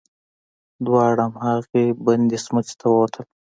[0.85, 3.23] دواړه هماغې بندې سمڅې ته ووتل.